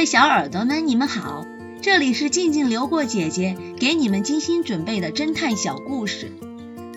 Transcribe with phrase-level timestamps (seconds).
[0.00, 1.44] 位小耳朵们，你们好，
[1.82, 6.32] 这里是静静流过姐姐给你们精心准备的侦探小故事，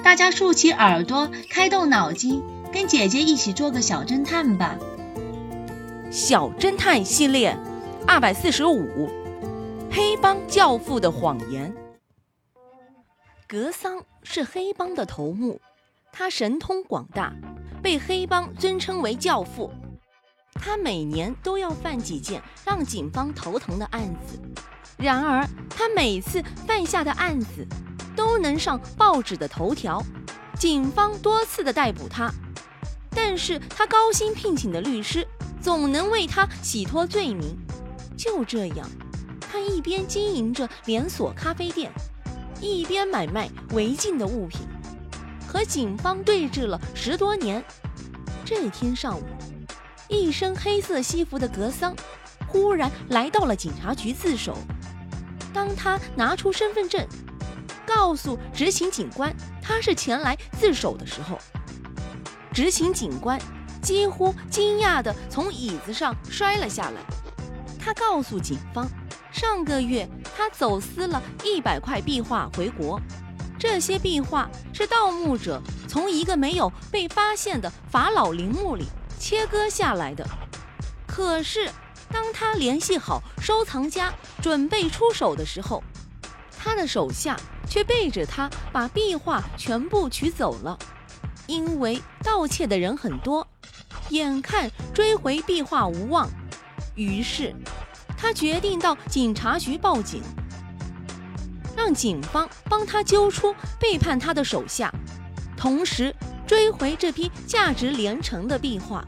[0.06, 4.78] 大家竖起耳朵，开动脑筋，跟姐姐一起做个小侦探吧。
[6.12, 7.58] 小侦探系列
[8.08, 9.10] 二百四十五，
[9.92, 11.76] 黑帮教父的谎言。
[13.50, 15.60] 格桑是黑帮的头目，
[16.14, 17.34] 他神通广大，
[17.82, 19.70] 被黑帮尊称为教父。
[20.56, 24.40] 他每年都要犯几件让警方头疼的案子，
[24.98, 27.68] 然而他每次犯下的案子
[28.16, 30.02] 都能上报纸的头条，
[30.58, 32.32] 警方多次的逮捕他，
[33.10, 35.28] 但是他高薪聘请的律师
[35.62, 37.58] 总能为他洗脱罪名。
[38.16, 38.88] 就这样，
[39.42, 41.92] 他一边经营着连锁咖啡店，
[42.62, 44.62] 一边买卖违禁的物品，
[45.46, 47.62] 和警方对峙了十多年。
[48.46, 49.24] 这天上午。
[50.14, 51.96] 一身黑色西服的格桑
[52.48, 54.58] 忽然来到了警察局自首。
[55.54, 57.06] 当他拿出身份证，
[57.86, 61.38] 告诉执勤警官他是前来自首的时候，
[62.54, 63.40] 执勤警官
[63.82, 67.02] 几乎惊讶地从椅子上摔了下来。
[67.80, 68.88] 他告诉警方，
[69.32, 73.00] 上个月他走私了一百块壁画回国，
[73.60, 78.86] 这些壁画是盗墓者从一个没有被发现的法老陵墓里。
[79.24, 80.28] 切割下来的。
[81.08, 81.72] 可是，
[82.12, 85.82] 当他联系好收藏家，准备出手的时候，
[86.60, 90.78] 他的手下却背着他把壁画全部取走了。
[91.48, 93.48] 因为盗窃的人很多，
[94.10, 96.30] 眼看追回壁画无望，
[96.96, 97.56] 于是
[98.18, 100.22] 他决定到警察局报警，
[101.78, 104.94] 让警方帮他揪出背叛他的手下，
[105.56, 106.14] 同时。
[106.48, 109.04] 追回这批价值连城的壁画。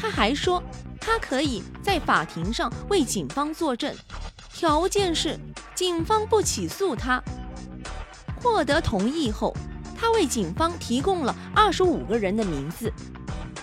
[0.00, 0.62] 他还说，
[1.00, 3.94] 他可以在法庭上为警方作证，
[4.52, 5.38] 条件是
[5.74, 7.22] 警方不起诉他。
[8.40, 9.52] 获得同意后，
[9.96, 12.92] 他为警方提供了二十五个人的名字，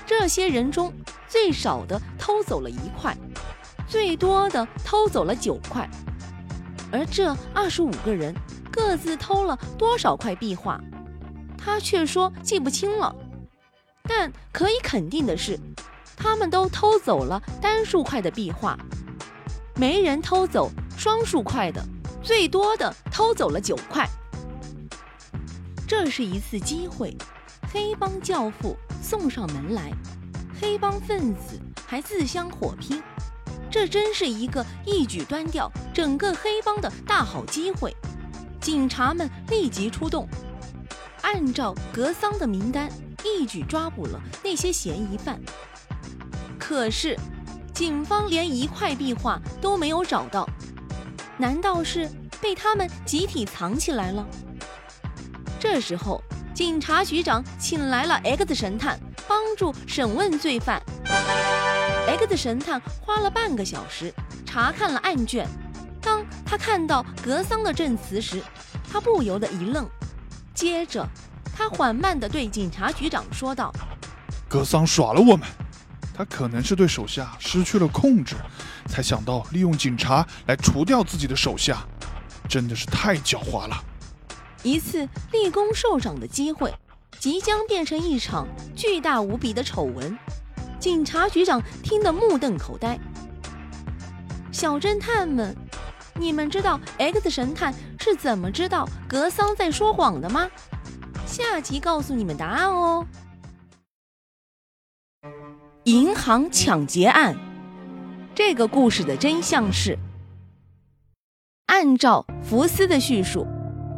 [0.05, 0.93] 这些人中
[1.29, 3.15] 最少的偷走了一块，
[3.87, 5.89] 最多的偷走了九块，
[6.91, 8.35] 而这二十五个人
[8.69, 10.77] 各自偷了多少块壁画？
[11.57, 13.15] 他却说记不清了，
[14.03, 15.59] 但可以肯定的是，
[16.15, 18.77] 他们都偷走了单数块的壁画，
[19.75, 21.83] 没人偷走双数块的，
[22.21, 24.07] 最多的偷走了九块。
[25.87, 27.15] 这是一次机会，
[27.71, 29.91] 黑帮教父送上门来，
[30.59, 33.01] 黑帮分子还自相火拼，
[33.69, 37.95] 这真是一个一举端掉整个黑帮的大好机会。
[38.59, 40.27] 警察们立即出动。
[41.25, 42.87] 按照格桑的名单，
[43.23, 45.41] 一举抓捕了那些嫌疑犯。
[46.59, 47.17] 可是，
[47.73, 50.47] 警方连一块壁画都没有找到，
[51.35, 52.07] 难道是
[52.39, 54.23] 被他们集体藏起来了？
[55.59, 56.21] 这时候，
[56.53, 60.79] 警察局长请来了 X 神探，帮助审问罪犯。
[62.07, 64.13] X 神探花了半个小时
[64.45, 65.47] 查看了案卷，
[65.99, 68.43] 当他看到格桑的证词时，
[68.93, 69.89] 他不由得一愣。
[70.55, 71.05] 接着，
[71.53, 73.73] 他缓慢地对警察局长说道
[74.47, 75.45] ：“格桑耍了我们，
[76.15, 78.37] 他可能是对手下失去了控制，
[78.87, 81.85] 才想到利用警察来除掉自己的手下，
[82.47, 83.83] 真的是太狡猾了。”
[84.63, 86.73] 一次立功受赏的机会，
[87.19, 90.17] 即将变成一场巨大无比的丑闻。
[90.79, 92.97] 警察局长听得目瞪口呆。
[94.53, 95.53] 小侦探们。
[96.17, 97.73] 你们知道 X 神探
[98.05, 100.47] 是怎么知道格桑在说谎的吗？
[101.25, 103.03] 下集告诉你们答案哦。
[105.85, 107.35] 银行抢劫案，
[108.35, 109.97] 这个故事的真相是：
[111.65, 113.47] 按照福斯的叙述，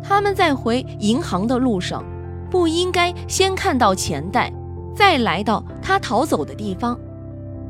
[0.02, 2.02] 他们在回银行的路上，
[2.50, 4.50] 不应该先看到钱袋，
[4.96, 6.98] 再来到他逃走的地方，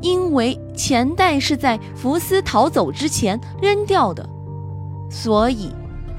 [0.00, 4.24] 因为钱袋是在福斯逃走之前扔掉的。
[5.10, 5.74] 所以，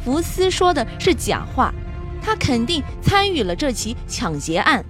[0.10, 1.72] 福斯说的是假话，
[2.20, 4.84] 他肯定参与了这起抢劫案。